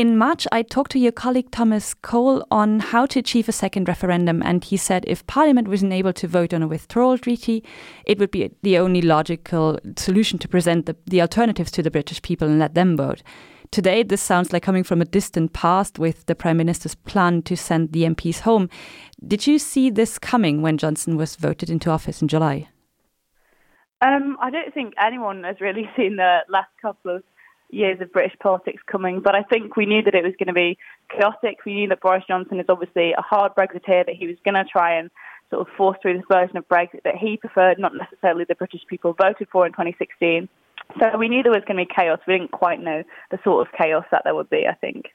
[0.00, 3.86] In March, I talked to your colleague Thomas Cole on how to achieve a second
[3.86, 7.62] referendum, and he said if Parliament wasn't able to vote on a withdrawal treaty,
[8.06, 12.22] it would be the only logical solution to present the, the alternatives to the British
[12.22, 13.22] people and let them vote.
[13.70, 17.54] Today, this sounds like coming from a distant past with the Prime Minister's plan to
[17.54, 18.70] send the MPs home.
[19.28, 22.70] Did you see this coming when Johnson was voted into office in July?
[24.00, 27.22] Um, I don't think anyone has really seen the last couple of
[27.72, 30.52] years of British politics coming, but I think we knew that it was going to
[30.52, 30.78] be
[31.10, 31.58] chaotic.
[31.64, 34.64] We knew that Boris Johnson is obviously a hard Brexiteer, that he was going to
[34.64, 35.10] try and
[35.50, 38.82] sort of force through this version of Brexit that he preferred, not necessarily the British
[38.88, 40.48] people voted for in 2016.
[40.98, 42.20] So we knew there was going to be chaos.
[42.26, 45.06] We didn't quite know the sort of chaos that there would be, I think.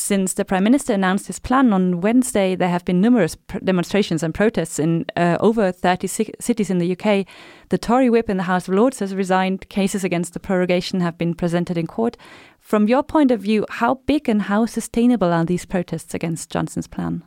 [0.00, 4.34] Since the Prime Minister announced his plan on Wednesday, there have been numerous demonstrations and
[4.34, 7.26] protests in uh, over 30 cities in the UK.
[7.68, 9.68] The Tory whip in the House of Lords has resigned.
[9.68, 12.16] Cases against the prorogation have been presented in court.
[12.58, 16.86] From your point of view, how big and how sustainable are these protests against Johnson's
[16.86, 17.22] plan?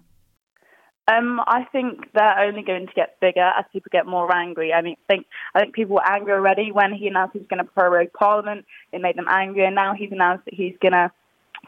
[1.08, 4.74] Um, I think they're only going to get bigger as people get more angry.
[4.74, 7.64] I mean, think I think people were angry already when he announced he was going
[7.64, 8.66] to prorogue Parliament.
[8.92, 11.12] It made them angry, and now he's announced that he's going to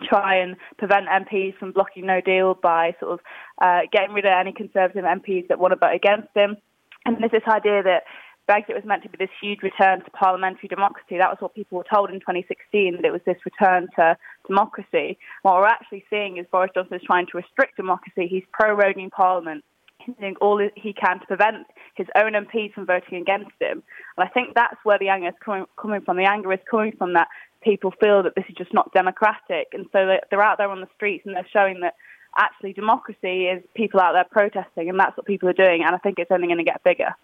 [0.03, 3.19] try and prevent MPs from blocking No Deal by sort of
[3.61, 6.57] uh, getting rid of any Conservative MPs that want to vote against him.
[7.05, 8.03] And there's this idea that
[8.49, 11.17] Brexit was meant to be this huge return to parliamentary democracy.
[11.17, 15.17] That was what people were told in 2016, that it was this return to democracy.
[15.41, 18.27] What we're actually seeing is Boris Johnson is trying to restrict democracy.
[18.27, 19.63] He's proroguing Parliament.
[19.99, 23.81] He's doing all he can to prevent his own MPs from voting against him.
[24.17, 26.17] And I think that's where the anger is coming, coming from.
[26.17, 27.27] The anger is coming from that
[27.65, 29.67] people feel that this is just not democratic.
[29.73, 31.95] And so they're out there on the streets and they're showing that
[32.37, 35.83] actually democracy is people out there protesting, and that's what people are doing.
[35.85, 37.15] And I think it's only going to get bigger.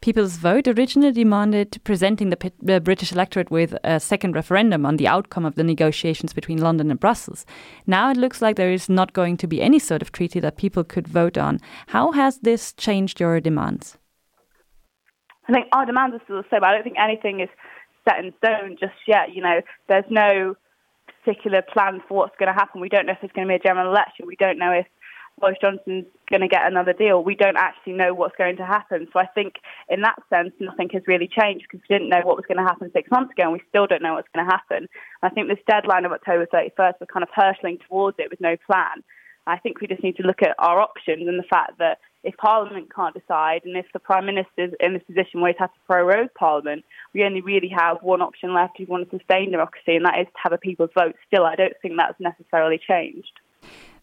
[0.00, 4.96] People's Vote originally demanded presenting the, the, uh, British electorate with a second referendum on
[4.96, 7.46] the outcome of the negotiations between London and Brussels.
[7.86, 10.56] Now it looks like there is not going to be any sort of treaty that
[10.56, 11.60] people could vote on.
[11.86, 13.96] How has this changed your demands?
[15.48, 16.64] I think our demands are still the same.
[16.64, 17.48] I don't think anything is
[18.08, 19.34] set in stone just yet.
[19.34, 20.56] You know, there's no
[21.24, 22.80] particular plan for what's going to happen.
[22.80, 24.26] We don't know if there's going to be a general election.
[24.26, 24.86] We don't know if
[25.40, 27.24] Boris Johnson's going to get another deal.
[27.24, 29.08] We don't actually know what's going to happen.
[29.12, 29.54] So I think
[29.88, 32.64] in that sense, nothing has really changed because we didn't know what was going to
[32.64, 34.88] happen six months ago and we still don't know what's going to happen.
[35.22, 38.56] I think this deadline of October 31st, we're kind of hurtling towards it with no
[38.66, 39.02] plan.
[39.46, 42.36] I think we just need to look at our options and the fact that if
[42.36, 45.66] Parliament can't decide and if the Prime Minister is in this position where he's had
[45.66, 46.84] to prorogue Parliament,
[47.14, 50.18] we only really have one option left if we want to sustain democracy, and that
[50.18, 51.14] is to have a people's vote.
[51.26, 53.40] Still, I don't think that's necessarily changed.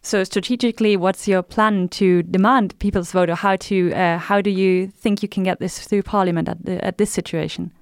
[0.02, 4.50] So strategically, what's your plan to demand people's vote, or how to uh, how do
[4.50, 7.72] you think you can get this through Parliament at the, at this situation?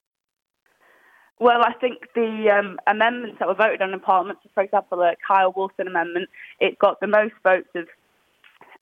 [1.40, 4.98] Well, I think the um, amendments that were voted on in Parliament, so for example,
[4.98, 6.28] the Kyle Wilson amendment,
[6.58, 7.86] it got the most votes of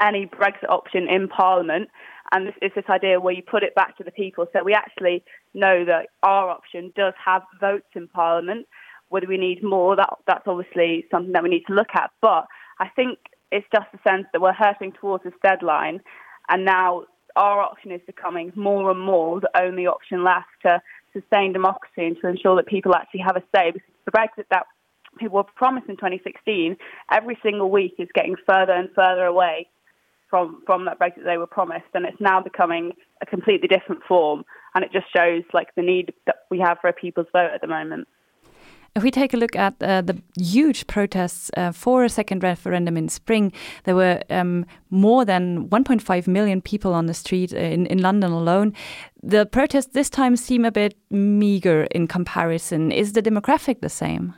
[0.01, 1.89] any Brexit option in Parliament.
[2.33, 4.47] And it's this idea where you put it back to the people.
[4.53, 5.23] So we actually
[5.55, 8.67] know that our option does have votes in Parliament.
[9.09, 12.11] Whether we need more, that that's obviously something that we need to look at.
[12.21, 12.47] But
[12.81, 13.19] I think
[13.53, 16.01] it's just a sense that we're hurting towards this deadline,
[16.49, 17.05] and now
[17.37, 20.81] our option is becoming more and more the only option left to
[21.13, 23.71] sustain democracy and to ensure that people actually have a say.
[23.71, 24.67] Because the Brexit that
[25.19, 26.77] people were promised in 2016,
[27.13, 29.69] every single week is getting further and further away
[30.29, 32.93] from from that Brexit they were promised, and it's now becoming
[33.23, 34.45] a completely different form.
[34.75, 37.61] And it just shows like the need that we have for a people's vote at
[37.61, 38.09] the moment.
[38.97, 42.97] If we take a look at uh, the huge protests uh, for a second referendum
[42.97, 43.53] in spring,
[43.85, 48.33] there were um, more than 1.5 million people on the street uh, in, in London
[48.33, 48.73] alone.
[49.23, 52.91] The protests this time seem a bit meager in comparison.
[52.91, 54.33] Is the demographic the same?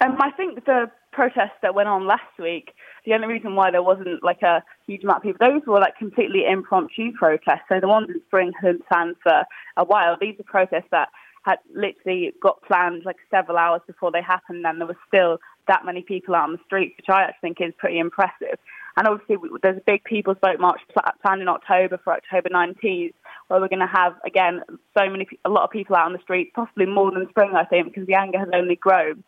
[0.00, 2.74] Um, I think the protests that went on last week,
[3.06, 5.96] the only reason why there wasn't like a huge amount of people, those were like
[5.96, 7.64] completely impromptu protests.
[7.68, 9.44] So the ones in spring had planned for
[9.76, 10.16] a while.
[10.20, 11.08] These are protests that
[11.44, 15.38] had literally got planned like several hours before they happened, and there was still
[15.68, 18.58] that many people out on the streets, which I actually think is pretty impressive.
[18.96, 20.80] And obviously, there's a big People's Vote March
[21.22, 23.12] planned in October for October 19th,
[23.48, 24.62] where we're going to have again
[24.96, 27.64] so many, a lot of people out on the streets, possibly more than spring, I
[27.64, 29.24] think, because the anger has only grown.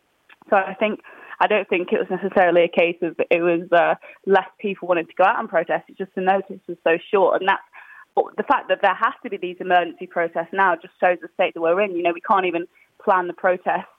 [0.49, 1.01] So I think
[1.41, 3.95] I don't think it was necessarily a case of it was uh,
[4.27, 5.85] less people wanting to go out and protest.
[5.89, 7.63] It's just the notice was so short, and that's
[8.37, 11.55] the fact that there has to be these emergency protests now just shows the state
[11.55, 11.95] that we're in.
[11.95, 12.67] You know, we can't even
[13.03, 13.93] plan the protests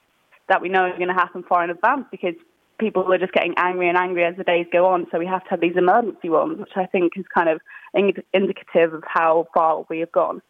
[0.50, 2.34] that we know are going to happen far in advance because
[2.80, 5.08] people are just getting angry and angry as the days go on.
[5.12, 7.62] So we have to have these emergency ones, which I think is kind of
[7.94, 10.42] indicative of how far we have gone.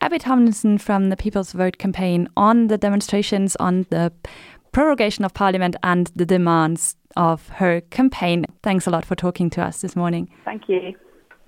[0.00, 4.12] Abby Tomlinson from the People's Vote campaign on the demonstrations, on the
[4.72, 8.46] prorogation of Parliament and the demands of her campaign.
[8.62, 10.28] Thanks a lot for talking to us this morning.
[10.44, 10.94] Thank you.